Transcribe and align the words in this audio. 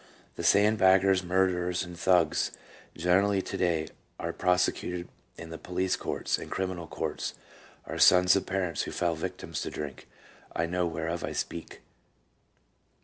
The 0.35 0.43
sand 0.43 0.79
baggers, 0.79 1.21
murderers, 1.21 1.83
and 1.83 1.95
thugs 1.95 2.49
generally 2.97 3.39
to 3.43 3.55
day 3.55 3.85
who 4.19 4.25
are 4.25 4.33
prosecuted 4.33 5.07
in 5.37 5.51
the 5.51 5.59
police 5.59 5.95
courts 5.95 6.39
and 6.39 6.49
criminal 6.49 6.87
courts 6.87 7.35
are 7.85 7.99
sons 7.99 8.35
of 8.35 8.47
parents 8.47 8.81
who 8.81 8.91
fell 8.91 9.13
victims 9.13 9.61
to 9.61 9.69
drink.... 9.69 10.07
I 10.55 10.65
know 10.65 10.87
whereof 10.87 11.23
I 11.23 11.33
speak." 11.33 11.81